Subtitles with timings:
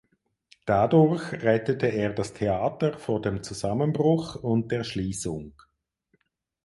[0.65, 5.53] Dadurch rettete er das Theater vor dem Zusammenbruch und der Schließung.